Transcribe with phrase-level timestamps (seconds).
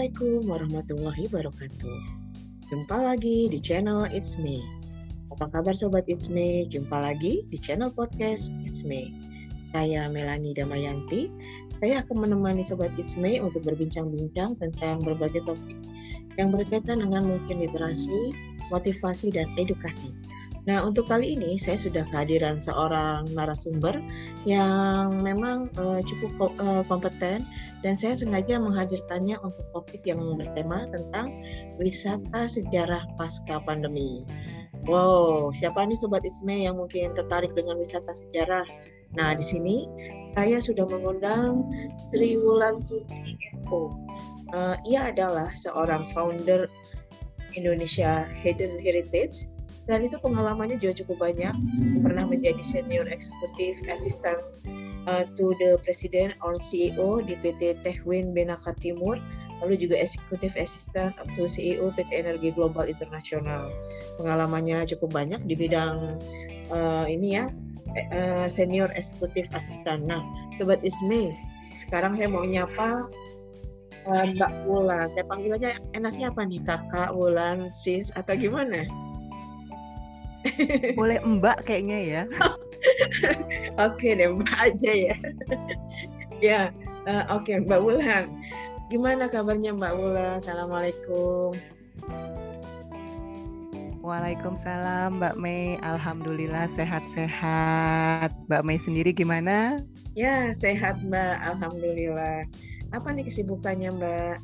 [0.00, 2.00] Assalamualaikum warahmatullahi wabarakatuh.
[2.72, 4.64] Jumpa lagi di channel It's Me.
[5.28, 6.64] Apa kabar Sobat It's Me?
[6.72, 9.12] Jumpa lagi di channel podcast It's Me.
[9.76, 11.28] Saya Melani Damayanti.
[11.84, 15.76] Saya akan menemani Sobat It's Me untuk berbincang-bincang tentang berbagai topik
[16.40, 18.32] yang berkaitan dengan mungkin literasi,
[18.72, 20.16] motivasi, dan edukasi.
[20.64, 24.00] Nah, untuk kali ini saya sudah kehadiran seorang narasumber
[24.48, 27.44] yang memang uh, cukup uh, kompeten
[27.80, 31.32] dan saya sengaja menghadirkannya untuk topik yang bertema tentang
[31.80, 34.24] wisata sejarah pasca pandemi.
[34.88, 38.64] Wow, siapa nih Sobat Isme yang mungkin tertarik dengan wisata sejarah?
[39.12, 39.84] Nah, di sini
[40.32, 43.92] saya sudah mengundang Sri Wulantuti Eko.
[44.50, 46.66] Uh, ia adalah seorang founder
[47.54, 49.50] Indonesia Hidden Heritage
[49.90, 51.54] dan itu pengalamannya juga cukup banyak
[52.06, 54.38] pernah menjadi senior eksekutif assistant
[55.06, 59.16] uh, to the president or CEO di PT Tehwin Benaka Timur
[59.60, 63.68] lalu juga eksekutif assistant to CEO PT Energi Global Internasional.
[64.16, 66.16] Pengalamannya cukup banyak di bidang
[66.72, 67.44] uh, ini ya
[68.12, 70.24] uh, senior eksekutif assistant nah
[70.56, 71.36] sobat Isme
[71.70, 73.06] sekarang saya mau nyapa
[74.06, 75.06] uh, Mbak Wulan.
[75.12, 78.84] Saya panggil aja enaknya apa nih kakak Wulan sis atau gimana?
[80.98, 82.22] Boleh Mbak kayaknya ya.
[83.86, 85.16] oke deh Mbak aja ya.
[86.52, 86.60] ya,
[87.06, 88.24] uh, oke okay, Mbak Wulan.
[88.90, 90.42] Gimana kabarnya Mbak Wulan?
[90.42, 91.54] Assalamualaikum.
[94.00, 95.76] Waalaikumsalam Mbak Mei.
[95.84, 98.32] Alhamdulillah sehat-sehat.
[98.48, 99.78] Mbak Mei sendiri gimana?
[100.16, 101.36] Ya, sehat Mbak.
[101.44, 102.48] Alhamdulillah.
[102.90, 104.36] Apa nih kesibukannya Mbak?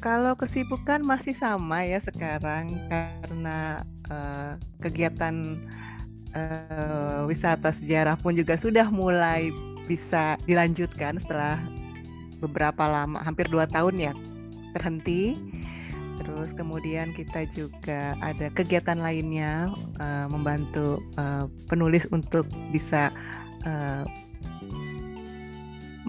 [0.00, 5.56] Kalau kesibukan masih sama ya sekarang karena uh, kegiatan
[6.34, 9.54] uh, wisata sejarah pun juga sudah mulai
[9.88, 11.58] bisa dilanjutkan setelah
[12.38, 14.12] beberapa lama, hampir dua tahun ya
[14.76, 15.38] terhenti.
[16.20, 23.08] Terus kemudian kita juga ada kegiatan lainnya uh, membantu uh, penulis untuk bisa
[23.64, 24.04] uh,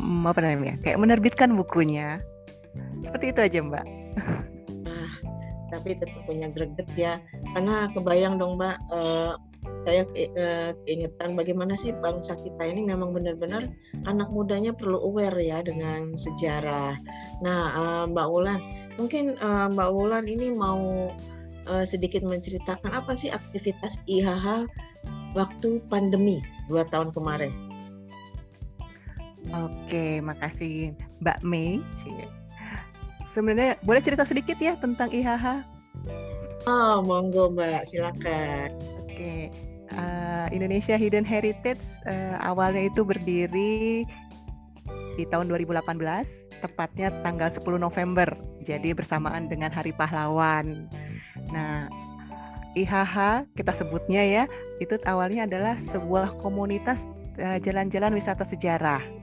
[0.02, 2.20] apa namanya kayak menerbitkan bukunya
[3.02, 3.86] seperti itu aja Mbak.
[4.88, 5.10] Nah,
[5.74, 7.14] tapi tetap punya greget ya,
[7.52, 9.34] karena kebayang dong Mbak, uh,
[9.86, 13.70] saya uh, keingetan bagaimana sih bangsa kita ini memang benar-benar
[14.10, 16.98] anak mudanya perlu aware ya dengan sejarah.
[17.46, 18.62] Nah, uh, Mbak Wulan,
[18.98, 21.12] mungkin Mbak Wulan ini mau
[21.86, 24.68] sedikit menceritakan apa sih aktivitas IHH
[25.38, 27.54] waktu pandemi dua tahun kemarin.
[29.56, 31.80] Oke, makasih Mbak Mei
[33.32, 35.71] sebenarnya boleh cerita sedikit ya tentang IHH?
[36.70, 38.70] Oh, monggo Mbak, silakan.
[39.06, 39.50] Oke,
[39.98, 44.06] uh, Indonesia Hidden Heritage uh, awalnya itu berdiri
[45.18, 48.30] di tahun 2018, tepatnya tanggal 10 November.
[48.62, 50.88] Jadi bersamaan dengan Hari Pahlawan.
[51.50, 51.90] Nah,
[52.78, 54.44] IHH kita sebutnya ya,
[54.80, 57.04] itu awalnya adalah sebuah komunitas
[57.36, 59.22] eh, jalan-jalan uh, wisata sejarah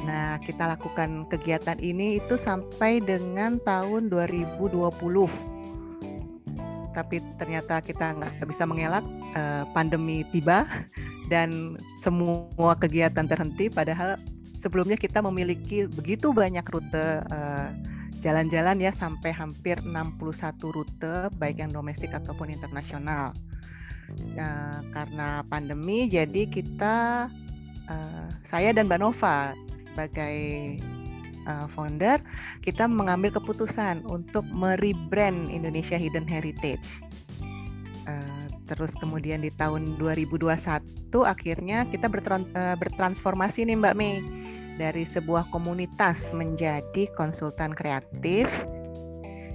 [0.00, 4.80] Nah, kita lakukan kegiatan ini itu sampai dengan tahun 2020.
[6.92, 10.66] Tapi ternyata kita nggak bisa mengelak uh, pandemi tiba
[11.32, 13.70] dan semua kegiatan terhenti.
[13.70, 14.18] Padahal
[14.56, 17.68] sebelumnya kita memiliki begitu banyak rute uh,
[18.20, 20.20] jalan-jalan ya sampai hampir 61
[20.60, 23.32] rute baik yang domestik ataupun internasional.
[24.36, 27.26] Nah, karena pandemi jadi kita
[27.88, 29.54] uh, saya dan Mbak Nova
[29.90, 30.36] sebagai
[31.46, 32.20] uh, founder,
[32.64, 37.00] kita mengambil keputusan untuk merebrand Indonesia Hidden Heritage.
[38.08, 40.50] Uh, terus kemudian di tahun 2021
[41.26, 44.22] akhirnya kita bertran uh, bertransformasi nih Mbak Mei
[44.80, 48.48] dari sebuah komunitas menjadi konsultan kreatif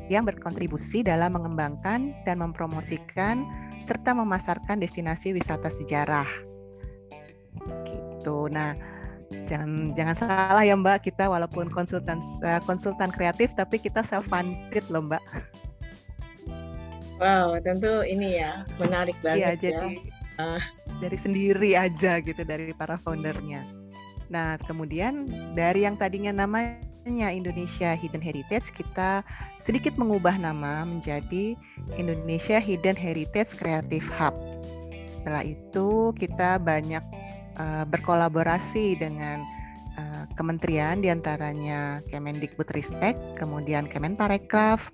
[0.05, 3.49] yang berkontribusi dalam mengembangkan dan mempromosikan
[3.81, 6.29] serta memasarkan destinasi wisata sejarah.
[7.89, 8.37] Gitu.
[8.53, 8.77] Nah,
[9.49, 14.85] jangan jangan salah ya Mbak kita walaupun konsultan uh, konsultan kreatif tapi kita self funded
[14.89, 15.23] loh Mbak.
[17.17, 19.61] Wow tentu ini ya menarik banget iya, ya.
[19.61, 19.91] jadi
[20.41, 20.61] uh.
[20.99, 23.65] dari sendiri aja gitu dari para foundernya.
[24.29, 25.25] Nah kemudian
[25.55, 29.21] dari yang tadinya namanya Indonesia Hidden Heritage kita
[29.61, 31.53] sedikit mengubah nama menjadi
[31.95, 34.35] Indonesia Hidden Heritage Creative Hub.
[35.21, 37.01] Setelah itu kita banyak
[37.59, 39.43] uh, berkolaborasi dengan
[39.99, 44.91] uh, kementerian di antaranya Kemendikbudristek, kemudian Kemenparekraf,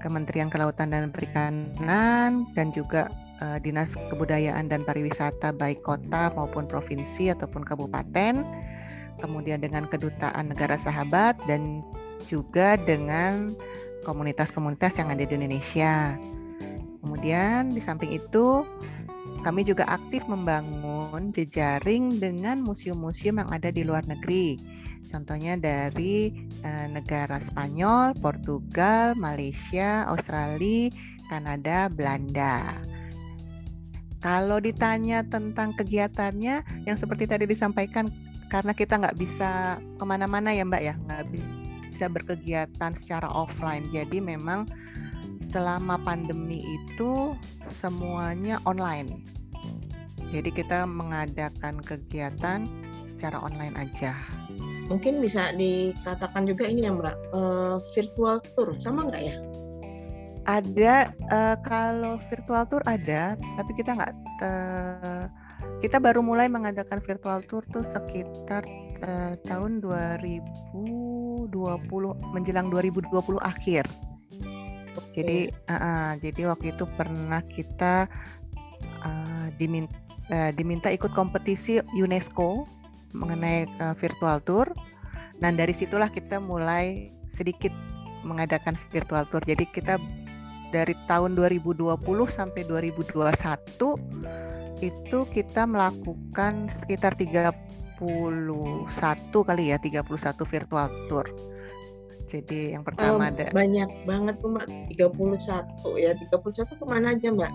[0.00, 7.32] Kementerian Kelautan dan Perikanan, dan juga uh, Dinas Kebudayaan dan Pariwisata baik kota maupun provinsi
[7.32, 8.44] ataupun kabupaten
[9.20, 11.84] kemudian dengan kedutaan negara sahabat dan
[12.26, 13.52] juga dengan
[14.08, 16.16] komunitas-komunitas yang ada di Indonesia.
[17.04, 18.64] Kemudian di samping itu
[19.40, 24.60] kami juga aktif membangun jejaring dengan museum-museum yang ada di luar negeri.
[25.10, 26.30] Contohnya dari
[26.62, 30.92] eh, negara Spanyol, Portugal, Malaysia, Australia,
[31.26, 32.62] Kanada, Belanda.
[34.20, 38.12] Kalau ditanya tentang kegiatannya, yang seperti tadi disampaikan,
[38.52, 43.88] karena kita nggak bisa ke mana-mana ya Mbak ya, nggak bisa berkegiatan secara offline.
[43.88, 44.68] Jadi memang
[45.50, 47.34] selama pandemi itu
[47.74, 49.26] semuanya online.
[50.30, 52.70] Jadi kita mengadakan kegiatan
[53.10, 54.14] secara online aja.
[54.86, 59.34] Mungkin bisa dikatakan juga ini ya Mbak, uh, virtual tour sama nggak ya?
[60.46, 60.94] Ada
[61.30, 64.12] uh, kalau virtual tour ada, tapi kita nggak
[64.42, 65.24] uh,
[65.82, 68.66] kita baru mulai mengadakan virtual tour tuh sekitar
[69.02, 71.50] uh, tahun 2020
[72.34, 73.10] menjelang 2020
[73.42, 73.84] akhir.
[75.14, 78.08] Jadi uh, uh, jadi waktu itu pernah kita
[79.04, 79.94] uh, diminta
[80.30, 82.66] uh, diminta ikut kompetisi UNESCO
[83.12, 84.66] mengenai uh, virtual tour.
[85.40, 87.72] Dan dari situlah kita mulai sedikit
[88.22, 89.40] mengadakan virtual tour.
[89.48, 89.96] Jadi kita
[90.70, 91.96] dari tahun 2020
[92.30, 93.24] sampai 2021
[94.80, 97.52] itu kita melakukan sekitar 31
[99.44, 100.08] kali ya, 31
[100.46, 101.26] virtual tour.
[102.30, 106.10] Jadi yang pertama um, ada banyak banget tuh Mbak, 31 ya.
[106.14, 107.52] 31 ke mana aja Mbak?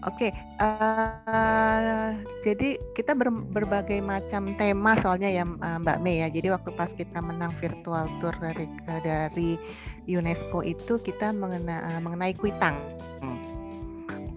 [0.00, 2.08] Oke, okay, uh, eh,
[2.40, 6.28] jadi kita ber, berbagai macam tema soalnya ya uh, Mbak Mei ya.
[6.32, 9.60] Jadi waktu pas kita menang virtual tour dari uh, dari
[10.08, 12.80] UNESCO itu kita mengena, mengenai kuitang.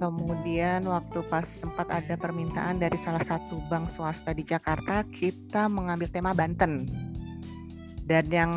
[0.03, 6.11] Kemudian waktu pas sempat ada permintaan dari salah satu bank swasta di Jakarta, kita mengambil
[6.11, 6.83] tema Banten.
[8.03, 8.53] Dan yang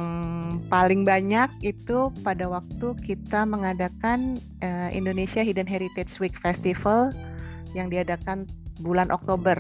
[0.67, 7.15] paling banyak itu pada waktu kita mengadakan uh, Indonesia Hidden Heritage Week Festival
[7.79, 8.51] yang diadakan
[8.83, 9.55] bulan Oktober.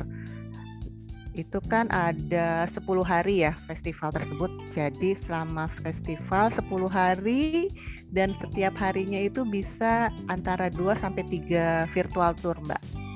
[1.37, 4.50] Itu kan ada 10 hari ya festival tersebut.
[4.73, 7.69] Jadi selama festival 10 hari
[8.11, 13.06] dan setiap harinya itu bisa antara 2 sampai 3 virtual tour, Mbak.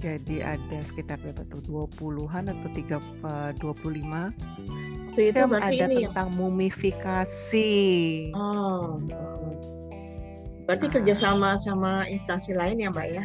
[0.00, 1.60] Jadi ada sekitar berapa tuh?
[1.68, 3.60] 20-an atau 3 25
[5.10, 6.36] waktu itu berarti ada ini tentang ya?
[6.38, 7.74] mumifikasi.
[8.38, 9.02] Oh.
[10.70, 10.92] Berarti ah.
[10.94, 13.24] kerjasama sama instansi lain ya Mbak ya?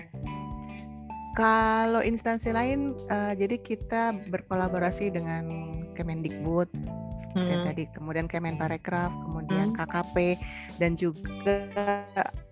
[1.37, 6.71] Kalau instansi lain, uh, jadi kita berkolaborasi dengan Kemendikbud,
[7.35, 7.67] hmm.
[7.67, 9.77] tadi, kemudian Kemenparekraf, kemudian hmm.
[9.77, 10.39] KKP,
[10.79, 11.67] dan juga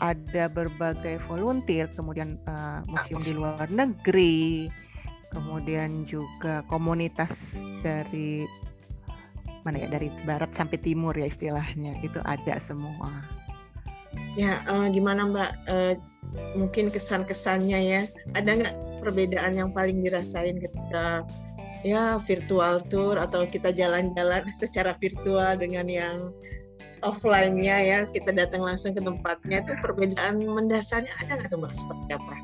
[0.04, 4.68] ada berbagai volunteer, kemudian uh, museum di luar negeri,
[5.32, 8.44] kemudian juga komunitas dari
[9.64, 13.24] mana ya dari barat sampai timur ya istilahnya itu ada semua.
[14.36, 15.52] Ya uh, gimana Mbak?
[15.68, 15.96] Uh,
[16.58, 18.02] mungkin kesan-kesannya ya
[18.34, 18.76] ada nggak
[19.06, 21.22] perbedaan yang paling dirasain ketika
[21.84, 26.32] ya virtual tour atau kita jalan-jalan secara virtual dengan yang
[27.04, 32.10] offline-nya ya kita datang langsung ke tempatnya itu perbedaan mendasarnya ada nggak tuh mbak seperti
[32.16, 32.36] apa?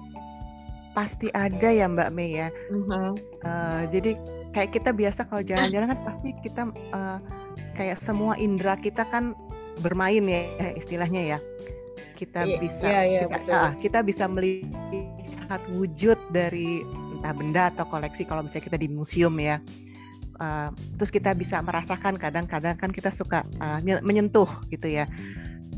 [0.92, 2.50] Pasti ada ya Mbak Mei ya.
[2.74, 3.10] Uh -huh.
[3.48, 4.20] uh, jadi
[4.54, 7.20] kayak kita biasa kalau jalan-jalan kan pasti kita uh,
[7.78, 9.38] kayak semua indera kita kan
[9.80, 11.40] bermain ya istilahnya ya.
[12.20, 16.84] Kita iya, bisa iya, iya, kita, Uh, kita bisa melihat wujud dari
[17.16, 19.64] entah benda atau koleksi kalau misalnya kita di museum ya.
[20.40, 25.08] Uh, terus kita bisa merasakan kadang-kadang kan kita suka uh, menyentuh gitu ya.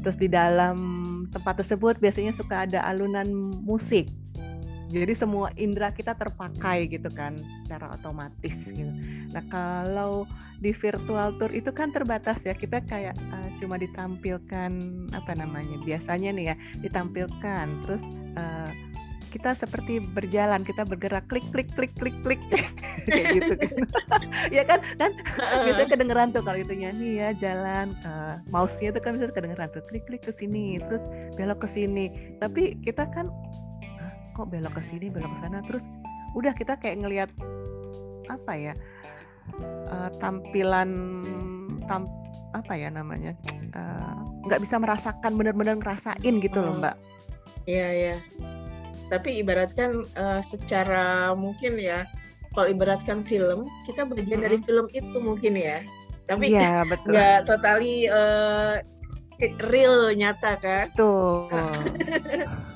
[0.01, 0.77] Terus di dalam
[1.29, 3.29] tempat tersebut biasanya suka ada alunan
[3.61, 4.09] musik
[4.91, 8.91] jadi semua indera kita terpakai gitu kan secara otomatis gitu.
[9.31, 10.27] Nah kalau
[10.59, 12.51] di virtual tour itu kan terbatas ya.
[12.51, 14.71] Kita kayak uh, cuma ditampilkan
[15.15, 17.65] apa namanya biasanya nih ya ditampilkan.
[17.87, 18.03] Terus
[18.35, 18.71] uh,
[19.31, 22.41] kita seperti berjalan kita bergerak klik klik klik klik klik.
[23.07, 23.83] Kayak gitu kan.
[24.51, 24.83] Ya kan?
[24.99, 25.15] Kan?
[25.39, 29.79] Biasanya kedengeran tuh kalau itu nyanyi ya jalan uh, mouse-nya tuh kan bisa kedengeran tuh
[29.87, 31.07] klik klik ke sini terus
[31.39, 32.35] belok ke sini.
[32.43, 33.31] Tapi kita kan
[34.33, 35.59] kok belok ke sini belok ke sana.
[35.63, 35.85] Terus
[36.35, 37.29] udah kita kayak ngelihat
[38.31, 38.73] apa ya
[39.91, 41.21] uh, tampilan
[41.89, 42.07] tam
[42.55, 43.35] apa ya namanya
[43.75, 44.15] eh,
[44.47, 46.95] nggak uh, bisa merasakan benar-benar ngerasain gitu loh mbak.
[47.67, 48.15] Iya iya.
[49.11, 52.07] Tapi ibaratkan uh, secara mungkin ya
[52.55, 54.47] kalau ibaratkan film kita bagian hmm.
[54.47, 55.83] dari film itu mungkin ya.
[56.27, 58.79] Tapi ya, nggak totali uh,
[59.71, 61.49] real nyata kan tuh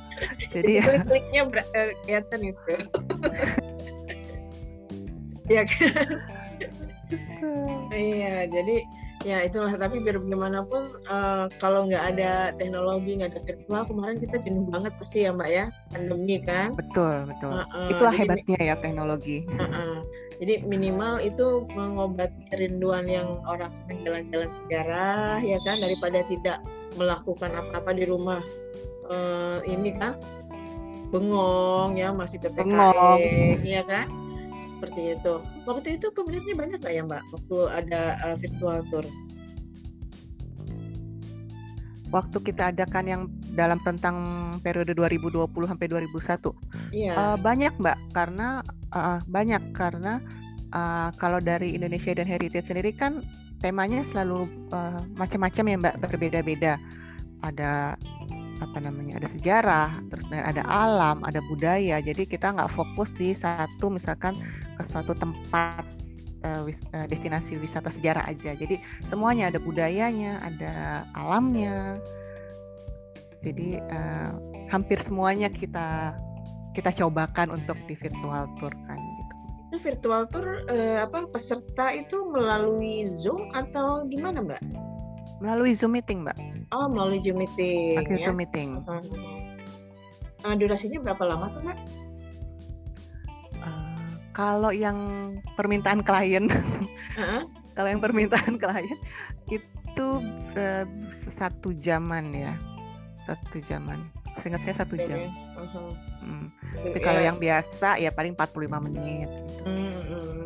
[0.54, 1.42] jadi ya klik-kliknya
[1.76, 2.74] eh, kelihatan itu
[5.56, 6.06] ya kan
[7.94, 8.78] Iya, jadi
[9.24, 9.74] ya itulah.
[9.78, 14.92] Tapi biar bagaimanapun uh, kalau nggak ada teknologi, nggak ada virtual, kemarin kita jenuh banget
[14.98, 16.74] pasti ya Mbak ya, pandemi kan.
[16.74, 17.52] Betul, betul.
[17.54, 19.38] Uh -uh, Itulah jadi, hebatnya ya teknologi.
[19.58, 19.96] Uh -uh.
[20.36, 26.60] Jadi minimal itu mengobati kerinduan yang orang senang jalan-jalan sejarah ya kan daripada tidak
[27.00, 28.44] melakukan apa-apa di rumah
[29.10, 30.18] uh, ini kan
[31.14, 34.10] bengong ya masih ppkm ya kan
[34.76, 35.34] seperti itu.
[35.64, 37.24] Waktu itu peminatnya banyak nggak ya Mbak?
[37.32, 39.06] Waktu ada uh, virtual tour?
[42.14, 43.22] Waktu kita adakan yang
[43.56, 44.16] dalam tentang
[44.62, 47.14] periode 2020 sampai 2001, iya.
[47.16, 48.62] uh, banyak Mbak karena
[48.94, 50.22] uh, banyak karena
[50.76, 53.24] uh, kalau dari Indonesia dan Heritage sendiri kan
[53.64, 54.46] temanya selalu
[54.76, 56.74] uh, macam-macam ya Mbak berbeda-beda.
[57.42, 58.00] Ada
[58.66, 62.02] apa namanya ada sejarah terus ada alam ada budaya.
[62.02, 64.34] Jadi kita nggak fokus di satu misalkan
[64.76, 65.86] ke suatu tempat
[66.42, 68.58] uh, wis, uh, destinasi wisata sejarah aja.
[68.58, 72.02] Jadi semuanya ada budayanya ada alamnya.
[73.46, 74.32] Jadi uh,
[74.74, 76.18] hampir semuanya kita
[76.74, 79.34] kita cobakan untuk di virtual tour kan gitu.
[79.70, 84.62] Itu virtual tour uh, apa peserta itu melalui zoom atau gimana mbak?
[85.40, 88.00] Melalui zoom meeting mbak Oh, melalui Zoom meeting.
[88.02, 88.26] Pakai ya?
[88.30, 88.70] Zoom meeting.
[88.90, 89.02] Uh,
[90.46, 91.78] uh, durasinya berapa lama tuh, Mbak?
[93.62, 94.98] Uh, kalau yang
[95.54, 96.50] permintaan klien,
[97.20, 97.46] uh-huh.
[97.78, 98.98] kalau yang permintaan klien
[99.50, 100.08] itu
[100.58, 102.54] uh, satu jaman ya,
[103.22, 104.02] satu jaman.
[104.44, 105.32] Seingat saya satu jam.
[105.56, 105.96] Uh-huh.
[106.20, 106.52] Hmm.
[106.76, 107.30] Tapi kalau yeah.
[107.32, 109.30] yang biasa ya paling 45 menit.
[109.32, 109.64] Gitu.
[109.64, 110.42] Hmm, hmm.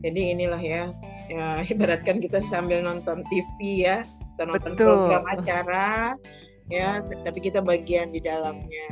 [0.00, 0.82] Jadi inilah ya,
[1.28, 4.04] ya ibaratkan kita sambil nonton TV ya,
[4.40, 4.88] kita nonton Betul.
[4.88, 5.88] program acara
[6.72, 8.88] ya tapi kita bagian di dalamnya.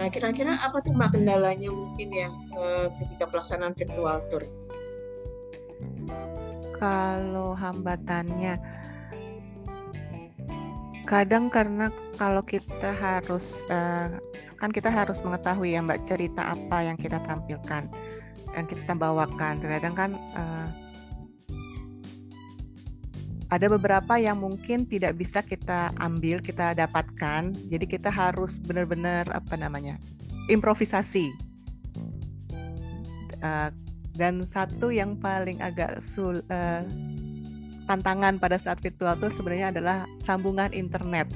[0.00, 2.32] Nah kira-kira apa tuh mbak kendalanya mungkin ya
[2.96, 4.48] ketika pelaksanaan virtual tour?
[6.80, 8.56] Kalau hambatannya
[11.04, 14.08] kadang karena kalau kita harus uh,
[14.56, 17.92] kan kita harus mengetahui ya mbak cerita apa yang kita tampilkan
[18.56, 19.60] yang kita bawakan.
[19.60, 20.87] Terkadang kan uh,
[23.48, 27.56] ada beberapa yang mungkin tidak bisa kita ambil, kita dapatkan.
[27.72, 29.96] Jadi kita harus benar-benar apa namanya
[30.52, 31.32] improvisasi.
[33.38, 33.70] Uh,
[34.18, 36.82] dan satu yang paling agak sul, uh,
[37.86, 41.30] tantangan pada saat virtual itu sebenarnya adalah sambungan internet.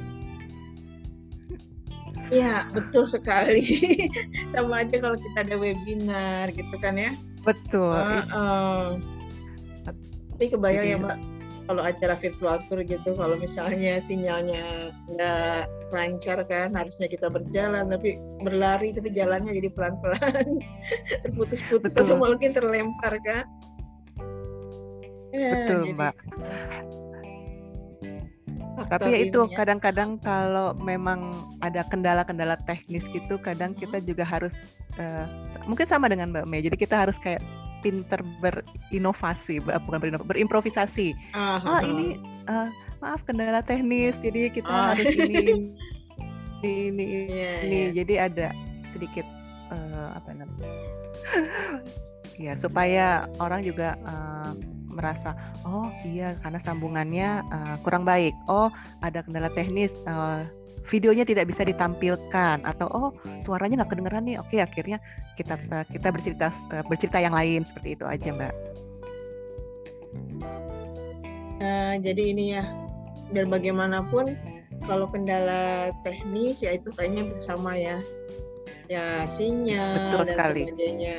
[2.28, 3.64] Iya, betul sekali.
[4.52, 7.12] Sama aja kalau kita ada webinar gitu kan ya.
[7.44, 7.96] Betul.
[7.96, 8.84] Uh, uh.
[10.32, 11.18] Tapi kebayang ya Mbak,
[11.66, 18.18] kalau acara virtual tour gitu kalau misalnya sinyalnya nggak lancar kan harusnya kita berjalan tapi
[18.42, 20.46] berlari tapi jalannya jadi pelan-pelan
[21.26, 23.44] terputus-putus atau mungkin terlempar kan
[25.30, 26.14] ya, betul jadi, mbak
[28.88, 29.54] tapi ya itu ya.
[29.56, 34.06] kadang-kadang kalau memang ada kendala-kendala teknis gitu kadang kita hmm.
[34.08, 34.56] juga harus
[34.96, 35.28] uh,
[35.68, 37.40] mungkin sama dengan mbak Mei jadi kita harus kayak
[37.82, 41.68] pinter berinovasi bukan berinovasi berimprovisasi uh, -huh.
[41.68, 42.70] oh ini uh,
[43.02, 44.94] maaf kendala teknis jadi kita uh.
[44.94, 45.44] harus ini
[46.62, 47.92] ini yeah, ini yeah.
[47.92, 48.48] jadi ada
[48.94, 49.26] sedikit
[49.74, 50.70] uh, apa namanya
[52.44, 54.54] ya supaya orang juga uh,
[54.92, 55.34] merasa
[55.64, 58.68] oh iya karena sambungannya uh, kurang baik oh
[59.00, 60.44] ada kendala teknis uh,
[60.86, 64.98] videonya tidak bisa ditampilkan atau oh suaranya nggak kedengeran nih oke akhirnya
[65.38, 65.54] kita
[65.88, 68.54] kita bercerita eh, bercerita yang lain seperti itu aja mbak.
[71.62, 72.66] Uh, jadi ini ya
[73.30, 74.34] biar bagaimanapun
[74.82, 78.02] kalau kendala teknis ya itu kayaknya bersama ya
[78.90, 80.62] ya sinyal Betul dan sekali.
[80.66, 81.16] sebagainya.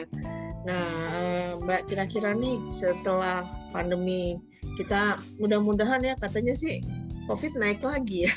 [0.68, 4.36] Nah uh, mbak kira-kira nih setelah pandemi
[4.76, 6.84] kita mudah-mudahan ya katanya sih
[7.32, 8.34] COVID naik lagi ya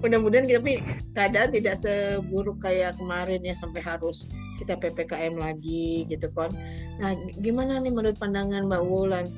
[0.00, 0.80] mudah-mudahan tapi
[1.12, 4.24] keadaan tidak seburuk kayak kemarin ya sampai harus
[4.56, 6.52] kita ppkm lagi gitu kan.
[7.00, 9.28] Nah gimana nih menurut pandangan mbak Wulan?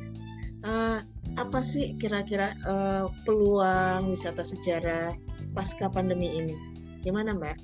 [0.62, 1.02] Uh,
[1.34, 5.10] apa sih kira-kira uh, peluang wisata sejarah
[5.54, 6.54] pasca pandemi ini?
[7.02, 7.58] Gimana mbak?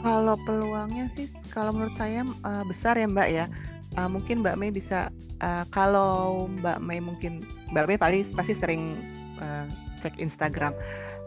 [0.00, 3.46] Kalau peluangnya sih kalau menurut saya uh, besar ya mbak ya.
[3.96, 5.08] Uh, mungkin mbak Mei bisa
[5.40, 8.96] uh, kalau mbak Mei mungkin mbak Mei pasti pasti sering
[9.40, 9.66] uh,
[10.00, 10.72] cek Instagram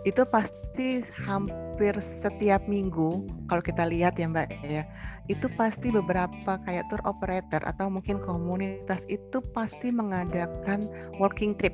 [0.03, 4.83] itu pasti hampir setiap minggu kalau kita lihat ya Mbak ya
[5.31, 10.83] itu pasti beberapa kayak tour operator atau mungkin komunitas itu pasti mengadakan
[11.15, 11.71] working trip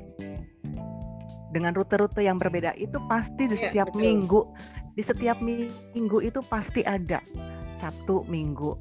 [1.50, 2.78] dengan rute-rute yang berbeda.
[2.78, 4.40] Itu pasti di iya, setiap ya, minggu
[4.94, 7.18] di setiap minggu itu pasti ada.
[7.74, 8.76] Sabtu Minggu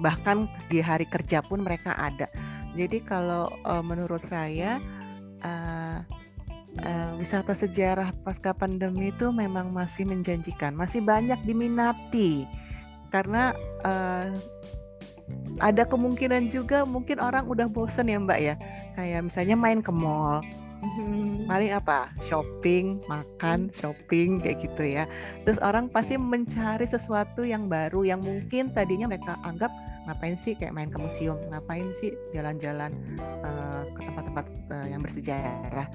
[0.00, 2.26] bahkan di hari kerja pun mereka ada.
[2.72, 4.80] Jadi kalau uh, menurut saya
[5.44, 6.19] uh, uh,
[7.20, 12.48] wisata sejarah pasca pandemi itu memang masih menjanjikan, masih banyak diminati.
[13.12, 13.52] Karena
[13.84, 14.32] uh,
[15.60, 18.54] ada kemungkinan juga mungkin orang udah bosen ya Mbak ya,
[18.96, 20.40] kayak misalnya main ke mall,
[20.80, 21.44] hmm.
[21.46, 22.08] paling apa?
[22.26, 25.04] Shopping makan shopping kayak gitu ya.
[25.44, 29.70] Terus orang pasti mencari sesuatu yang baru yang mungkin tadinya mereka anggap
[30.08, 31.36] ngapain sih kayak main ke museum?
[31.52, 32.90] Ngapain sih jalan-jalan
[33.44, 35.86] uh, ke tempat-tempat uh, yang bersejarah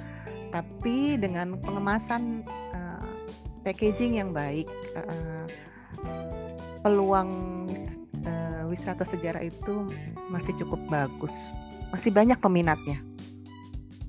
[0.56, 3.12] tapi dengan pengemasan uh,
[3.68, 4.64] packaging yang baik
[4.96, 5.44] uh,
[6.80, 7.68] peluang
[8.24, 9.84] uh, wisata sejarah itu
[10.32, 11.34] masih cukup bagus.
[11.92, 13.04] Masih banyak peminatnya.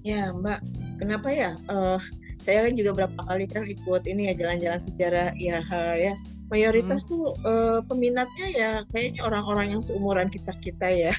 [0.07, 0.63] Ya mbak
[1.03, 1.59] kenapa ya?
[1.67, 1.99] Uh,
[2.47, 6.15] saya kan juga berapa kali kan ikut ini ya jalan-jalan sejarah IHH ya.
[6.47, 7.11] Mayoritas hmm.
[7.11, 11.15] tuh uh, peminatnya ya kayaknya orang-orang yang seumuran kita kita ya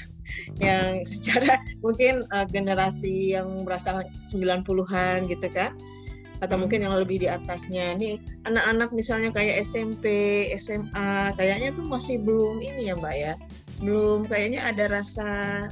[0.59, 5.73] yang secara mungkin uh, generasi yang berasal 90-an gitu kan
[6.37, 6.61] atau hmm.
[6.69, 10.05] mungkin yang lebih di atasnya nih anak-anak misalnya kayak SMP
[10.53, 13.33] SMA kayaknya tuh masih belum ini ya mbak ya
[13.81, 15.29] belum kayaknya ada rasa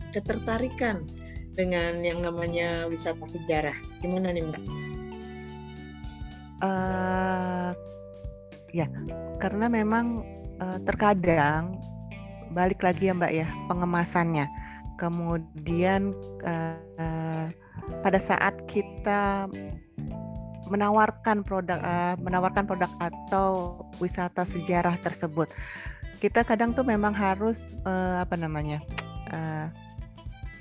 [0.10, 1.06] ketertarikan
[1.54, 4.64] dengan yang namanya wisata sejarah gimana nih mbak?
[6.66, 7.72] Uh,
[8.76, 8.92] Ya,
[9.40, 10.20] karena memang
[10.60, 11.80] uh, terkadang
[12.56, 14.48] balik lagi ya Mbak ya pengemasannya.
[14.96, 16.16] Kemudian
[16.48, 17.52] uh,
[18.00, 19.52] pada saat kita
[20.72, 25.52] menawarkan produk uh, menawarkan produk atau wisata sejarah tersebut,
[26.24, 28.80] kita kadang tuh memang harus uh, apa namanya?
[29.30, 29.68] Uh,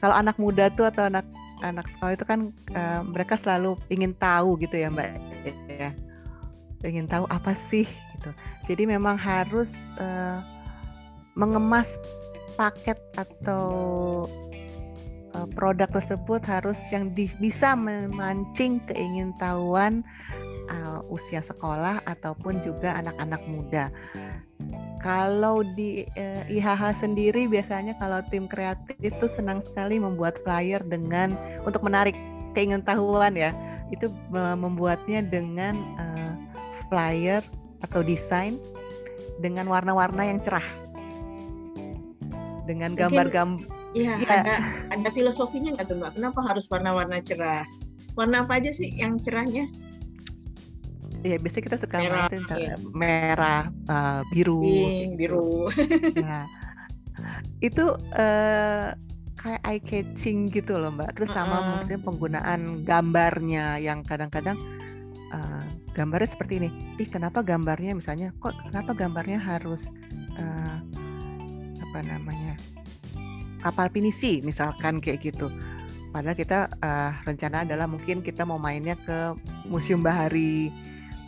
[0.03, 1.25] kalau anak muda tuh atau anak
[1.63, 5.09] anak sekolah itu kan uh, mereka selalu ingin tahu gitu ya Mbak
[5.71, 5.91] ya
[6.85, 8.31] ingin tahu apa sih gitu.
[8.69, 10.45] Jadi memang harus uh,
[11.35, 11.99] mengemas
[12.55, 13.67] paket atau
[15.35, 20.07] uh, produk tersebut harus yang di, bisa memancing keingintahuan
[20.71, 23.85] uh, usia sekolah ataupun juga anak-anak muda.
[25.03, 31.37] Kalau di uh, IHH sendiri biasanya kalau tim kreatif itu senang sekali membuat flyer dengan
[31.67, 32.17] untuk menarik
[32.57, 33.53] keingintahuan ya.
[33.93, 36.33] Itu membuatnya dengan uh,
[36.89, 37.45] flyer
[37.85, 38.57] atau desain
[39.43, 40.84] dengan warna-warna yang cerah.
[42.65, 44.29] Dengan gambar-gambar Iya, ya.
[44.43, 44.55] ada
[44.91, 46.13] ada filosofinya nggak tuh Mbak?
[46.19, 47.63] Kenapa harus warna-warna cerah?
[48.19, 49.71] Warna apa aja sih yang cerahnya?
[51.25, 52.75] Iya, biasanya kita suka merah, ya.
[52.93, 54.61] merah uh, biru.
[54.61, 55.73] Pink, biru.
[56.21, 56.45] Nah,
[57.69, 58.93] itu uh,
[59.39, 61.17] kayak eye catching gitu loh Mbak.
[61.17, 61.69] Terus sama uh -uh.
[61.79, 64.59] maksudnya penggunaan gambarnya yang kadang-kadang
[65.33, 66.69] uh, gambarnya seperti ini.
[66.99, 69.89] Ih, kenapa gambarnya misalnya kok kenapa gambarnya harus
[70.37, 70.83] uh,
[71.95, 72.59] apa namanya?
[73.63, 75.47] kapal pinisi misalkan kayak gitu.
[76.11, 79.33] Padahal kita uh, rencana adalah mungkin kita mau mainnya ke
[79.65, 80.69] Museum Bahari.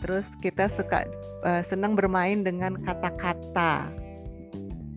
[0.03, 1.07] Terus kita suka
[1.47, 3.89] uh, senang bermain dengan kata-kata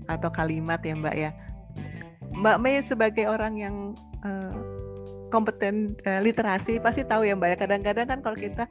[0.05, 1.31] atau kalimat ya Mbak ya.
[2.35, 3.77] Mbak Mei sebagai orang yang
[4.27, 4.53] uh,
[5.33, 7.57] kompeten uh, literasi pasti tahu ya Mbak ya.
[7.57, 8.69] Kadang-kadang kan kalau kita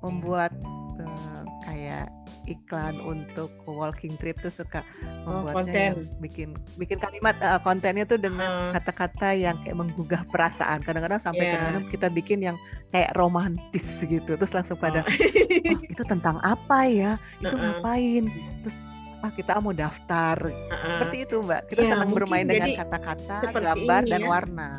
[0.00, 0.48] membuat
[0.96, 2.08] uh, kayak
[2.50, 4.82] iklan untuk walking trip tuh suka
[5.24, 9.38] oh, membuatnya oh, bikin bikin kalimat uh, kontennya tuh dengan kata-kata uh.
[9.38, 10.82] yang kayak menggugah perasaan.
[10.82, 11.52] Kadang-kadang sampai yeah.
[11.54, 12.56] kadang-kadang kita bikin yang
[12.90, 14.34] kayak romantis gitu.
[14.34, 15.08] Terus langsung pada oh.
[15.08, 17.12] oh, itu tentang apa ya?
[17.38, 17.62] Itu uh -uh.
[17.78, 18.24] ngapain?
[18.66, 18.76] Terus
[19.20, 20.36] ah kita mau daftar.
[20.42, 20.90] Uh -uh.
[20.98, 21.62] Seperti itu, Mbak.
[21.70, 24.28] Kita yeah, senang bermain dengan kata-kata, gambar dan ya.
[24.28, 24.70] warna.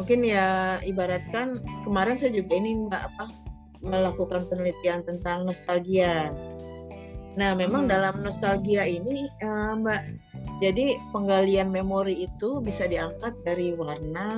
[0.00, 3.24] Mungkin ya ibaratkan kemarin saya juga ini Mbak apa
[3.80, 6.32] melakukan penelitian tentang nostalgia.
[7.40, 7.92] Nah, memang hmm.
[7.96, 10.02] dalam nostalgia ini, uh, Mbak,
[10.60, 14.28] jadi penggalian memori itu bisa diangkat dari warna,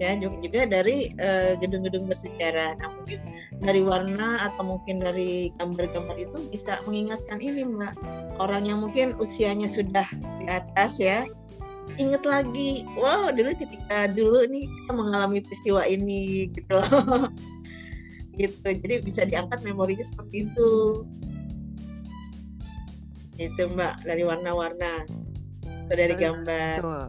[0.00, 2.80] ya juga, juga dari eh, gedung-gedung bersejarah.
[2.80, 3.20] Nah, mungkin
[3.60, 7.92] dari warna atau mungkin dari gambar-gambar itu bisa mengingatkan ini, Mbak,
[8.40, 10.08] orang yang mungkin usianya sudah
[10.40, 11.28] di atas ya,
[12.00, 17.28] inget lagi, wow dulu ketika dulu nih kita mengalami peristiwa ini gitu loh
[18.40, 21.04] gitu jadi bisa diangkat memorinya seperti itu
[23.36, 25.04] itu mbak dari warna-warna
[25.86, 27.06] atau dari gambar Betul.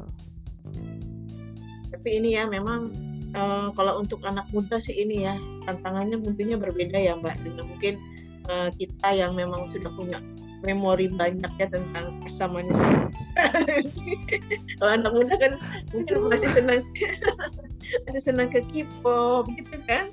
[1.95, 2.91] tapi ini ya memang
[3.33, 5.35] uh, kalau untuk anak muda sih ini ya
[5.65, 7.95] tantangannya tentunya berbeda ya mbak dengan mungkin
[8.51, 10.19] uh, kita yang memang sudah punya
[10.65, 12.79] memori banyak ya tentang asam manis.
[14.81, 15.53] Kalau anak muda kan
[15.93, 16.81] mungkin masih senang
[18.09, 20.09] masih senang ke K-pop gitu kan.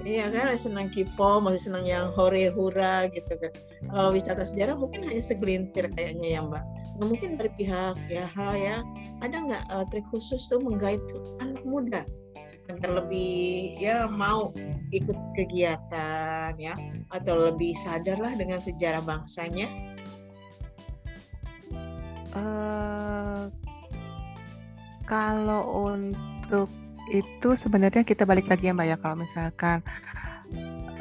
[0.00, 3.52] Iya kan, masih senang K-pop, masih senang yang hore hura gitu kan.
[3.88, 6.64] Kalau wisata sejarah mungkin hanya segelintir kayaknya ya Mbak.
[7.00, 8.84] Nah, mungkin dari pihak ya ya
[9.24, 11.00] ada nggak uh, trik khusus tuh menggait
[11.40, 12.04] anak muda
[12.70, 14.54] agar lebih ya mau
[14.94, 16.74] ikut kegiatan ya
[17.10, 19.66] atau lebih sadarlah dengan sejarah bangsanya?
[22.30, 23.50] Uh,
[25.10, 26.70] kalau untuk
[27.10, 29.82] itu sebenarnya kita balik lagi ya mbak ya kalau misalkan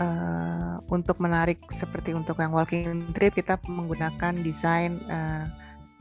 [0.02, 5.46] uh, untuk menarik seperti untuk yang walking trip kita menggunakan desain uh,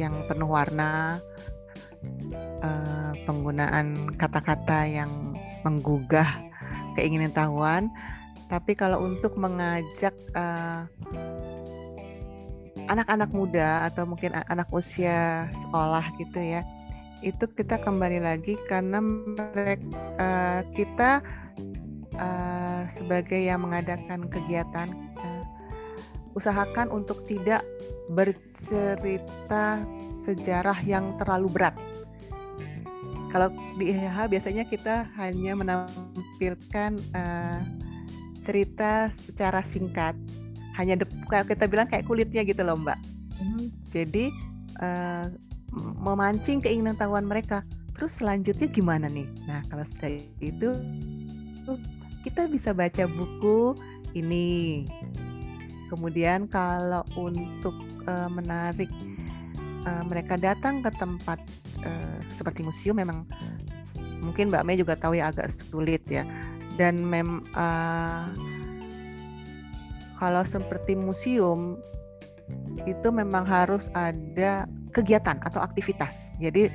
[0.00, 1.20] yang penuh warna
[2.64, 5.27] uh, penggunaan kata-kata yang
[5.62, 6.42] menggugah
[6.98, 7.90] keinginan tahuan.
[8.48, 10.88] Tapi kalau untuk mengajak anak
[12.88, 16.64] anak-anak muda atau mungkin anak usia sekolah gitu ya,
[17.20, 19.84] itu kita kembali lagi karena mereka
[20.22, 21.10] uh, kita
[22.14, 25.44] uh, sebagai yang mengadakan kegiatan uh,
[26.38, 27.66] usahakan untuk tidak
[28.14, 29.82] bercerita
[30.22, 31.74] sejarah yang terlalu berat
[33.28, 37.60] kalau di IHH biasanya kita hanya menampilkan uh,
[38.48, 40.16] cerita secara singkat,
[40.80, 40.96] hanya
[41.44, 42.96] kita bilang kayak kulitnya gitu loh mbak.
[43.36, 43.68] Hmm.
[43.92, 44.32] Jadi
[44.80, 45.28] uh,
[46.00, 47.60] memancing keinginan tahuan mereka.
[47.98, 49.26] Terus selanjutnya gimana nih?
[49.44, 50.70] Nah kalau setelah itu
[52.22, 53.74] kita bisa baca buku
[54.14, 54.86] ini.
[55.88, 57.72] Kemudian kalau untuk
[58.04, 58.92] uh, menarik
[59.86, 61.38] uh, mereka datang ke tempat
[61.84, 63.28] uh, seperti museum memang
[64.22, 66.26] mungkin Mbak Mei juga tahu ya agak sulit ya.
[66.78, 68.30] Dan mem uh,
[70.18, 71.78] kalau seperti museum
[72.86, 76.32] itu memang harus ada kegiatan atau aktivitas.
[76.38, 76.70] Jadi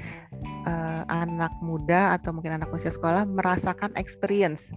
[0.68, 4.70] uh, anak muda atau mungkin anak usia sekolah merasakan experience.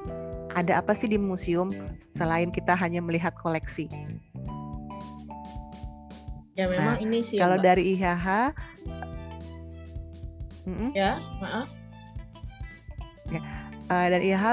[0.56, 1.68] Ada apa sih di museum
[2.16, 3.86] selain kita hanya melihat koleksi?
[6.56, 7.36] Ya memang nah, ini sih.
[7.36, 7.66] Kalau Mbak.
[7.68, 8.26] dari IHH.
[10.96, 11.68] Ya, maaf.
[13.30, 13.40] Ya.
[13.86, 14.44] Uh, dan IH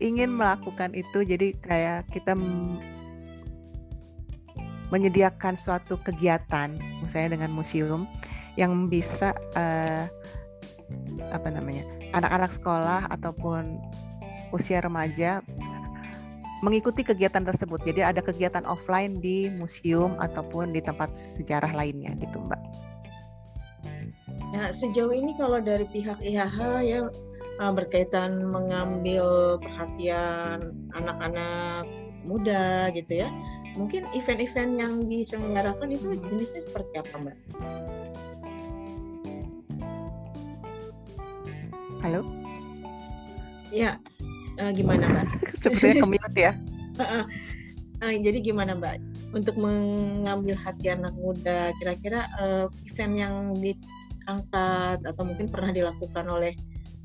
[0.00, 2.32] ingin melakukan itu, jadi kayak kita
[4.88, 8.06] menyediakan suatu kegiatan, misalnya dengan museum
[8.54, 10.08] yang bisa uh,
[11.34, 11.82] apa namanya
[12.14, 13.82] anak-anak sekolah ataupun
[14.54, 15.42] usia remaja
[16.64, 17.84] mengikuti kegiatan tersebut.
[17.84, 22.62] Jadi ada kegiatan offline di museum ataupun di tempat sejarah lainnya gitu, Mbak.
[24.56, 27.00] Ya, sejauh ini kalau dari pihak IHH ya
[27.60, 31.84] uh, berkaitan mengambil perhatian anak-anak
[32.24, 33.28] muda gitu ya.
[33.76, 37.36] Mungkin event-event yang diselenggarakan itu jenisnya seperti apa, Mbak?
[42.00, 42.24] Halo?
[43.74, 44.00] Ya,
[44.60, 45.26] uh, gimana, Mbak?
[45.62, 46.52] Sepertinya kemute ya.
[47.02, 47.24] uh,
[48.02, 48.96] uh, jadi gimana, Mbak?
[49.36, 53.76] Untuk mengambil hati anak muda, kira-kira uh, event yang di
[54.26, 56.52] angkat atau mungkin pernah dilakukan oleh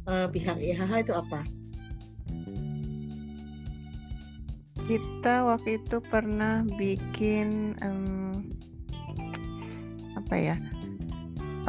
[0.10, 1.42] uh, pihak IHH itu apa?
[4.90, 8.44] Kita waktu itu pernah bikin um,
[10.18, 10.58] apa ya?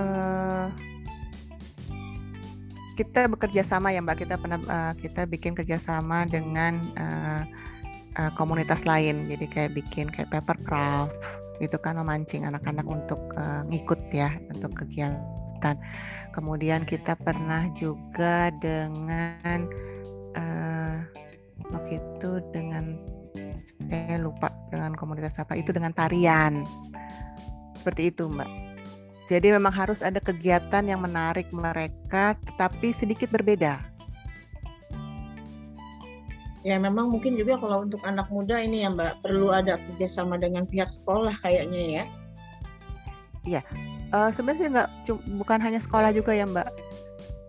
[0.01, 0.73] Uh,
[2.97, 4.27] kita bekerja sama ya Mbak.
[4.27, 7.43] Kita pernah uh, kita bikin kerjasama dengan uh,
[8.19, 9.29] uh, komunitas lain.
[9.29, 11.15] Jadi kayak bikin kayak paper craft
[11.61, 15.77] gitu kan memancing anak-anak untuk uh, ngikut ya untuk kegiatan.
[16.35, 19.69] Kemudian kita pernah juga dengan
[20.35, 20.97] uh,
[21.71, 22.99] waktu itu dengan
[23.87, 26.65] saya lupa dengan komunitas apa itu dengan tarian
[27.77, 28.72] seperti itu mbak.
[29.31, 33.79] Jadi memang harus ada kegiatan yang menarik mereka, tetapi sedikit berbeda.
[36.63, 40.63] Ya memang mungkin juga kalau untuk anak muda ini ya Mbak perlu ada kerjasama dengan
[40.63, 42.05] pihak sekolah kayaknya ya.
[43.43, 43.63] Iya,
[44.15, 44.91] uh, sebenarnya nggak
[45.43, 46.71] bukan hanya sekolah juga ya Mbak.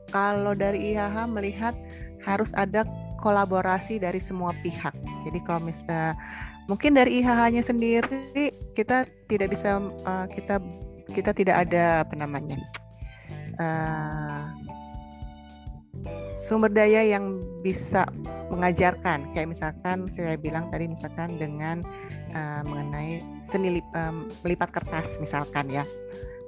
[0.10, 1.78] Kalau dari IHH melihat
[2.26, 2.86] harus ada
[3.22, 4.98] kolaborasi dari semua pihak.
[5.30, 6.18] Jadi kalau misalnya
[6.66, 9.78] mungkin dari IHH-nya sendiri kita tidak bisa
[10.10, 10.58] uh, kita
[11.14, 12.58] kita tidak ada apa namanya
[13.62, 14.50] uh,
[16.44, 18.04] sumber daya yang bisa
[18.52, 19.32] mengajarkan.
[19.32, 21.82] Kayak misalkan saya bilang tadi misalkan dengan
[22.36, 25.88] uh, mengenai seni lip, um, melipat kertas misalkan ya.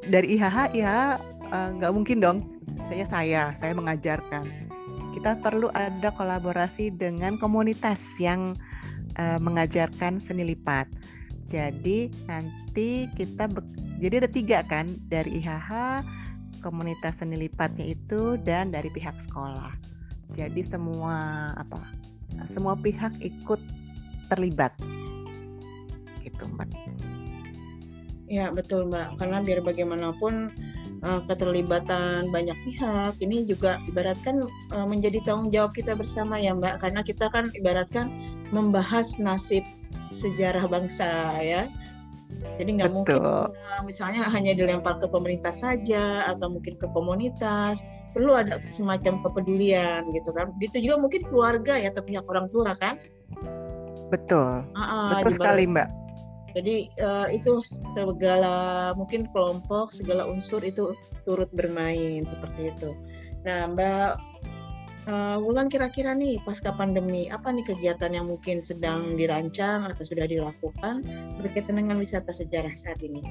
[0.06, 1.17] Dari IHH eh,
[1.49, 2.38] nggak uh, mungkin dong.
[2.86, 4.45] Misalnya saya saya mengajarkan.
[5.17, 8.54] Kita perlu ada kolaborasi dengan komunitas yang
[9.17, 10.86] uh, mengajarkan seni lipat.
[11.50, 13.48] Jadi nanti kita
[14.02, 16.02] jadi ada tiga kan dari IHH,
[16.60, 19.72] komunitas seni lipatnya itu dan dari pihak sekolah.
[20.34, 21.80] Jadi semua apa?
[22.50, 23.62] Semua pihak ikut
[24.34, 24.74] terlibat.
[26.26, 26.70] Gitu, Mbak.
[28.26, 29.22] Ya, betul, Mbak.
[29.22, 30.50] Karena biar bagaimanapun
[31.06, 36.82] uh, keterlibatan banyak pihak ini juga ibaratkan uh, menjadi tanggung jawab kita bersama ya Mbak
[36.82, 38.10] karena kita kan ibaratkan
[38.50, 39.62] membahas nasib
[40.10, 41.70] sejarah bangsa ya.
[42.60, 43.22] Jadi nggak mungkin
[43.86, 50.32] misalnya hanya dilempar ke pemerintah saja atau mungkin ke komunitas perlu ada semacam kepedulian gitu
[50.32, 50.52] kan.
[50.63, 52.96] Gitu juga mungkin keluarga ya atau pihak orang tua kan.
[54.10, 54.63] Betul.
[54.74, 55.89] Uh, betul sekali Mbak.
[56.56, 57.60] Jadi uh, itu
[57.91, 60.96] segala mungkin kelompok, segala unsur itu
[61.28, 62.96] turut bermain seperti itu.
[63.44, 64.12] Nah, Mbak
[65.10, 70.26] uh, Wulan kira-kira nih pasca pandemi apa nih kegiatan yang mungkin sedang dirancang atau sudah
[70.30, 71.06] dilakukan
[71.41, 73.22] berkaitan dengan wisata sejarah saat ini?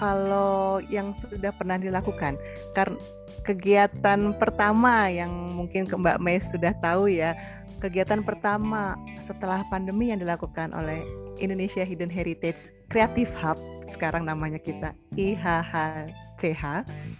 [0.00, 2.34] Kalau yang sudah pernah dilakukan,
[2.74, 2.98] karena
[3.46, 7.38] kegiatan pertama yang mungkin Mbak Mei sudah tahu ya,
[7.78, 11.06] kegiatan pertama setelah pandemi yang dilakukan oleh
[11.38, 13.58] Indonesia Hidden Heritage Creative Hub
[13.90, 16.64] sekarang namanya kita IHHCH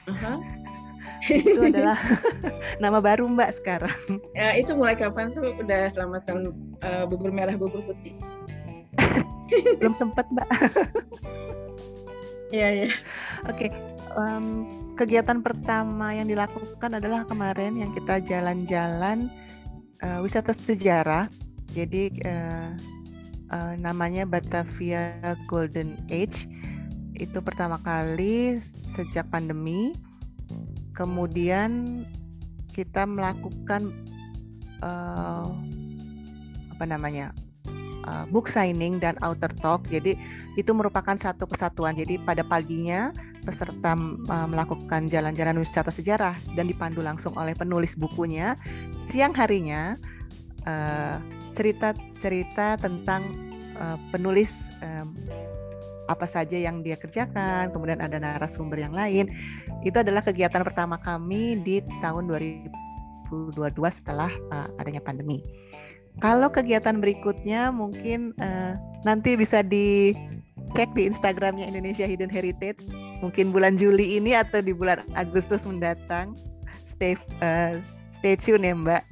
[0.07, 0.39] uh-huh.
[1.31, 1.99] Itu adalah
[2.83, 3.99] nama baru Mbak sekarang.
[4.35, 6.51] Ya, itu mulai kapan tuh udah selamatan
[6.83, 8.19] uh, bubur merah bubur putih?
[9.79, 10.49] Belum sempat Mbak.
[12.53, 12.91] Iya ya.
[13.49, 13.73] Oke,
[14.19, 19.33] um, kegiatan pertama yang dilakukan adalah kemarin yang kita jalan-jalan
[20.05, 21.33] uh, wisata sejarah
[21.73, 22.71] jadi uh,
[23.49, 25.17] uh, namanya Batavia
[25.49, 26.45] Golden Age
[27.17, 28.61] itu pertama kali
[28.97, 29.97] sejak pandemi.
[31.03, 32.03] Kemudian
[32.71, 33.91] kita melakukan
[34.87, 35.51] uh,
[36.71, 37.35] apa namanya
[38.07, 39.83] uh, book signing dan outer talk.
[39.91, 40.15] Jadi
[40.55, 41.99] itu merupakan satu kesatuan.
[41.99, 43.11] Jadi pada paginya
[43.43, 48.55] peserta uh, melakukan jalan-jalan wisata sejarah dan dipandu langsung oleh penulis bukunya.
[49.11, 49.99] Siang harinya
[50.63, 51.19] uh,
[51.51, 53.27] cerita-cerita tentang
[53.75, 55.11] uh, penulis um,
[56.11, 59.31] apa saja yang dia kerjakan, kemudian ada narasumber yang lain.
[59.87, 62.27] Itu adalah kegiatan pertama kami di tahun
[63.31, 65.43] 2022 setelah uh, adanya pandemi.
[66.21, 72.85] Kalau kegiatan berikutnya mungkin uh, nanti bisa dicek di Instagramnya Indonesia Hidden Heritage,
[73.25, 76.37] mungkin bulan Juli ini atau di bulan Agustus mendatang.
[76.85, 77.81] Stay uh,
[78.21, 79.03] stay tune ya Mbak.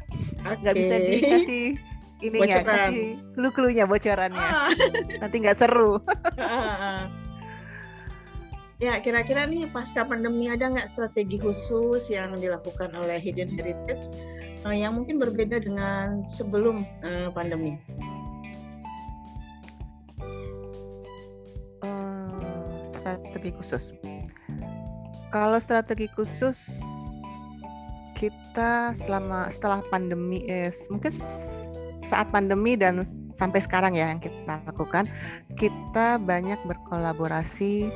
[0.45, 0.57] Okay.
[0.61, 1.90] Nggak bisa dikasih
[2.21, 4.41] ini ya kasih clue-cluenya bocorannya.
[4.41, 4.69] Ah.
[5.25, 6.01] Nanti nggak seru.
[8.81, 14.09] ya kira-kira nih pasca pandemi ada nggak strategi khusus yang dilakukan oleh Hidden Heritage
[14.65, 17.77] uh, yang mungkin berbeda dengan sebelum uh, pandemi?
[21.85, 23.85] Uh, strategi khusus.
[25.31, 26.81] Kalau strategi khusus
[28.21, 31.15] kita selama setelah pandemi eh, mungkin
[32.11, 35.07] saat pandemi dan sampai sekarang ya yang kita lakukan,
[35.55, 37.87] kita banyak berkolaborasi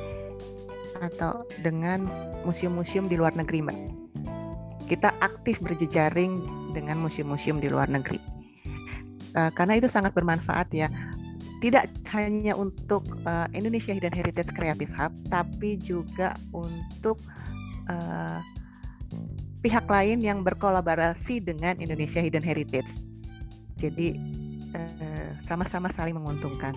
[1.03, 2.07] atau dengan
[2.47, 3.79] museum-museum di luar negeri, Mbak.
[4.87, 6.39] Kita aktif berjejaring
[6.71, 8.17] dengan museum-museum di luar negeri.
[9.35, 10.87] Uh, karena itu sangat bermanfaat ya.
[11.59, 17.19] Tidak hanya untuk uh, Indonesia Hidden Heritage Creative Hub, tapi juga untuk
[17.89, 18.39] uh,
[19.65, 23.14] pihak lain yang berkolaborasi dengan Indonesia Hidden Heritage
[23.75, 24.15] jadi
[24.75, 26.75] eh, sama-sama saling menguntungkan.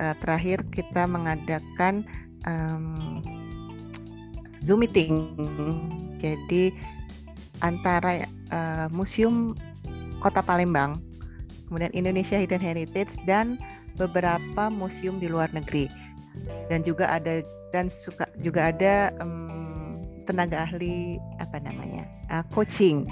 [0.00, 2.00] Uh, terakhir kita mengadakan
[2.48, 3.20] um,
[4.64, 5.36] Zoom meeting.
[6.16, 6.72] Jadi
[7.60, 9.52] antara uh, Museum
[10.16, 10.96] Kota Palembang,
[11.68, 13.60] kemudian Indonesia Hidden Heritage dan
[14.00, 15.92] beberapa museum di luar negeri.
[16.72, 22.08] Dan juga ada dan suka juga ada um, tenaga ahli apa namanya?
[22.32, 23.04] Uh, coaching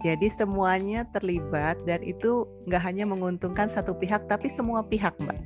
[0.00, 5.38] jadi semuanya terlibat dan itu nggak hanya menguntungkan satu pihak tapi semua pihak, Mbak.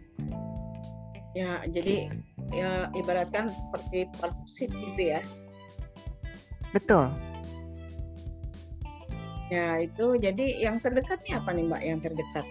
[1.34, 2.14] Ya, jadi
[2.54, 5.20] ya ibaratkan seperti partnership gitu ya.
[6.70, 7.10] Betul.
[9.50, 11.82] Ya, itu jadi yang terdekatnya apa nih, Mbak?
[11.82, 12.46] Yang terdekat?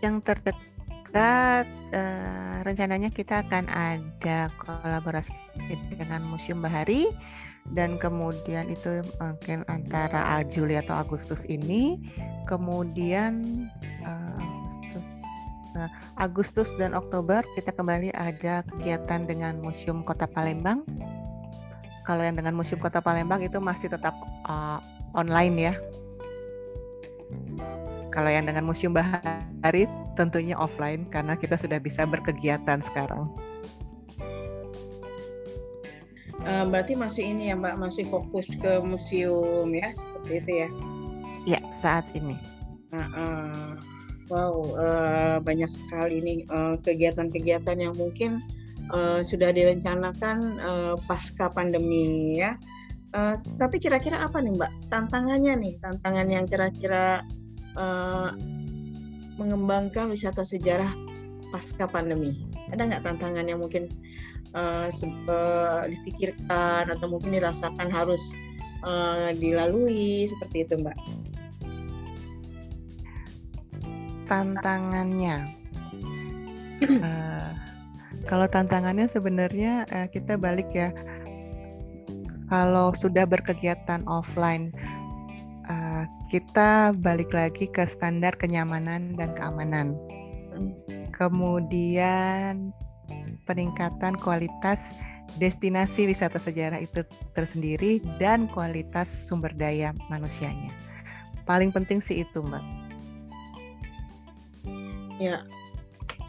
[0.00, 5.36] Yang terdekat uh, rencananya kita akan ada kolaborasi
[5.92, 7.12] dengan Museum Bahari
[7.70, 12.00] dan kemudian itu mungkin antara Juli atau Agustus ini
[12.48, 13.64] kemudian
[14.02, 14.40] uh,
[14.80, 15.06] Agustus,
[16.18, 20.82] Agustus dan Oktober kita kembali ada kegiatan dengan Museum Kota Palembang
[22.02, 24.16] kalau yang dengan Museum Kota Palembang itu masih tetap
[24.48, 24.82] uh,
[25.14, 25.74] online ya
[28.10, 29.86] Kalau yang dengan Museum Bahari
[30.18, 33.30] tentunya offline karena kita sudah bisa berkegiatan sekarang.
[36.40, 40.68] Uh, berarti masih ini ya Mbak, masih fokus ke museum ya, seperti itu ya?
[41.44, 42.36] Ya, saat ini.
[42.90, 43.70] Uh, uh,
[44.32, 46.38] wow, uh, banyak sekali nih
[46.80, 48.40] kegiatan-kegiatan uh, yang mungkin
[48.88, 52.56] uh, sudah direncanakan uh, pasca pandemi ya.
[53.10, 57.26] Uh, tapi kira-kira apa nih Mbak tantangannya nih, tantangan yang kira-kira
[57.74, 58.30] uh,
[59.34, 60.94] mengembangkan wisata sejarah
[61.50, 62.46] pasca pandemi?
[62.70, 63.90] Ada nggak tantangan yang mungkin
[64.54, 68.20] uh, uh, dipikirkan atau mungkin dirasakan harus
[68.84, 70.96] uh, dilalui seperti itu Mbak?
[74.30, 75.50] Tantangannya,
[76.86, 77.50] uh,
[78.30, 80.94] kalau tantangannya sebenarnya uh, kita balik ya,
[82.46, 84.70] kalau sudah berkegiatan offline,
[85.66, 89.98] uh, kita balik lagi ke standar kenyamanan dan keamanan.
[90.54, 90.70] Hmm.
[91.10, 92.70] Kemudian
[93.50, 94.94] peningkatan kualitas
[95.42, 97.02] destinasi wisata sejarah itu
[97.34, 100.70] tersendiri dan kualitas sumber daya manusianya.
[101.50, 102.64] Paling penting sih itu, Mbak.
[105.18, 105.42] Ya,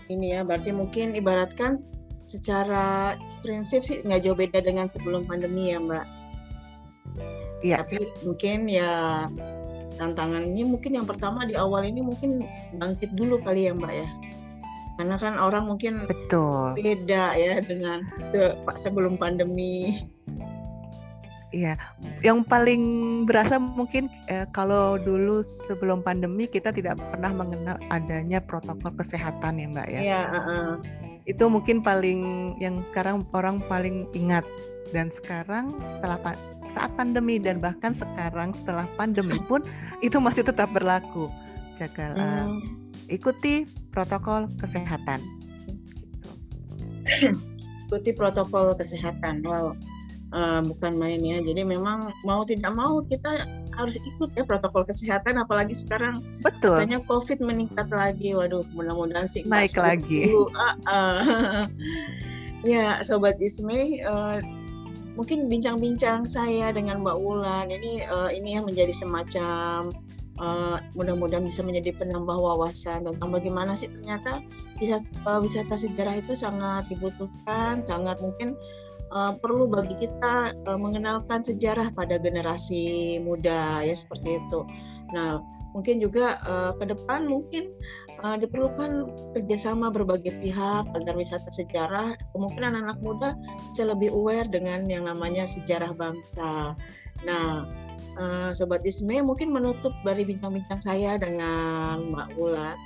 [0.10, 1.78] ini ya berarti mungkin ibaratkan
[2.26, 6.06] secara prinsip sih nggak jauh beda dengan sebelum pandemi ya, Mbak.
[7.62, 7.76] Iya.
[7.86, 8.92] Tapi mungkin ya
[10.02, 12.42] tantangannya mungkin yang pertama di awal ini mungkin
[12.82, 14.10] bangkit dulu kali ya, Mbak ya
[15.00, 20.04] karena kan orang mungkin betul beda ya dengan se sebelum pandemi.
[21.52, 21.76] Iya,
[22.24, 22.84] yang paling
[23.28, 29.68] berasa mungkin eh, kalau dulu sebelum pandemi kita tidak pernah mengenal adanya protokol kesehatan ya
[29.68, 30.00] Mbak ya.
[30.00, 30.22] Iya.
[30.32, 30.68] Uh -uh.
[31.28, 34.48] Itu mungkin paling yang sekarang orang paling ingat
[34.96, 36.40] dan sekarang setelah
[36.72, 39.60] saat pandemi dan bahkan sekarang setelah pandemi pun
[40.00, 41.28] itu masih tetap berlaku.
[41.76, 45.20] Jaga hmm ikuti protokol kesehatan.
[47.92, 49.44] ikuti protokol kesehatan.
[49.44, 49.76] Wow,
[50.32, 51.44] uh, bukan main ya.
[51.44, 53.44] Jadi memang mau tidak mau kita
[53.76, 55.36] harus ikut ya protokol kesehatan.
[55.38, 56.80] Apalagi sekarang betul.
[56.80, 58.32] Katanya COVID meningkat lagi.
[58.32, 60.32] Waduh, mudah-mudahan sih naik lagi.
[60.32, 61.68] Uh, uh.
[62.64, 64.00] ya, sobat Isme.
[64.08, 64.40] Uh,
[65.20, 69.92] mungkin bincang-bincang saya dengan Mbak Wulan ini uh, ini yang menjadi semacam
[70.42, 74.42] uh, mudah-mudahan bisa menjadi penambah wawasan tentang bagaimana sih ternyata
[74.82, 78.58] wisata, uh, wisata sejarah itu sangat dibutuhkan, sangat mungkin
[79.14, 84.60] uh, perlu bagi kita uh, mengenalkan sejarah pada generasi muda ya seperti itu.
[85.14, 85.40] Nah
[85.72, 87.72] mungkin juga uh, ke depan mungkin
[88.26, 93.40] uh, diperlukan kerjasama berbagai pihak agar wisata sejarah kemungkinan anak muda
[93.72, 96.76] bisa lebih aware dengan yang namanya sejarah bangsa.
[97.24, 97.64] Nah
[98.18, 102.78] uh, Sobat Isme mungkin menutup dari bincang-bincang saya dengan Mbak Wulan.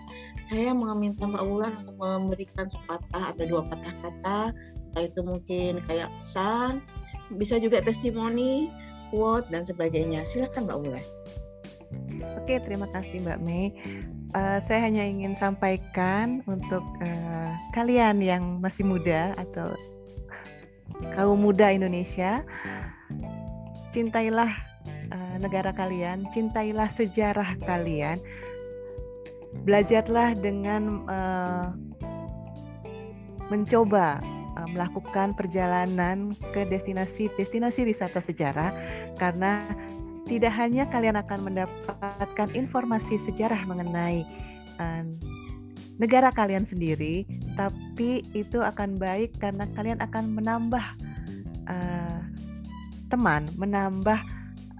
[0.45, 6.13] Saya meminta Mbak Wulan untuk memberikan sepatah atau dua patah kata, entah itu mungkin kayak
[6.21, 6.85] pesan,
[7.33, 8.69] bisa juga testimoni,
[9.09, 10.21] quote, dan sebagainya.
[10.21, 11.05] Silakan Mbak Wulan.
[12.41, 13.73] Oke, terima kasih Mbak Mei.
[14.35, 19.71] Uh, saya hanya ingin sampaikan untuk uh, kalian yang masih muda atau
[21.15, 22.43] kaum muda Indonesia,
[23.95, 24.51] cintailah
[25.11, 28.17] uh, negara kalian, cintailah sejarah kalian,
[29.63, 31.71] belajarlah dengan uh,
[33.47, 34.19] mencoba
[34.57, 38.73] uh, melakukan perjalanan ke destinasi-destinasi wisata sejarah.
[39.17, 39.65] Karena
[40.25, 44.25] tidak hanya kalian akan mendapatkan informasi sejarah mengenai
[44.81, 45.05] uh,
[45.95, 47.23] negara kalian sendiri,
[47.55, 50.85] tapi itu akan baik karena kalian akan menambah
[51.71, 52.19] uh,
[53.07, 54.19] teman, menambah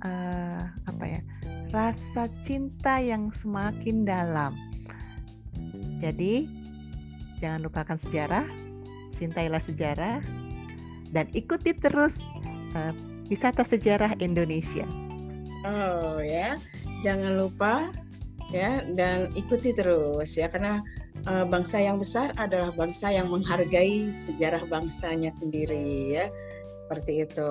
[0.06, 1.22] uh, apa ya
[1.74, 4.54] rasa cinta yang semakin dalam.
[6.00, 6.48] Jadi
[7.42, 8.46] jangan lupakan sejarah,
[9.18, 10.22] cintailah sejarah,
[11.12, 12.22] dan ikuti terus
[12.78, 12.94] uh,
[13.28, 14.86] wisata sejarah Indonesia.
[15.66, 16.62] Oh ya,
[17.02, 17.90] jangan lupa
[18.54, 20.86] ya dan ikuti terus ya karena
[21.26, 26.26] uh, bangsa yang besar adalah bangsa yang menghargai sejarah bangsanya sendiri ya
[26.86, 27.50] seperti itu.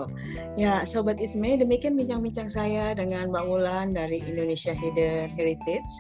[0.55, 5.93] Ya, Sobat Isme, demikian bincang-bincang saya dengan Mbak Wulan dari Indonesia Hidden Heritage.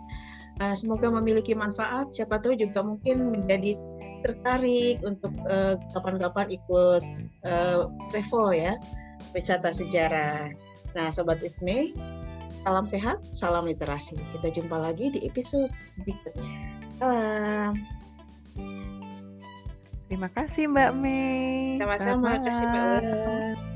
[0.63, 3.75] Uh, semoga memiliki manfaat, siapa tahu juga mungkin menjadi
[4.25, 7.03] tertarik untuk eh, kapan-kapan ikut
[7.45, 8.73] uh, travel ya,
[9.37, 10.49] wisata sejarah.
[10.97, 11.93] Nah, Sobat Isme,
[12.65, 14.17] salam sehat, salam literasi.
[14.33, 15.69] Kita jumpa lagi di episode
[16.01, 16.49] berikutnya.
[16.97, 18.04] Salam.
[20.09, 21.81] Terima kasih Mbak Mei.
[21.81, 23.74] Sama-sama, kasih Mbak Ula.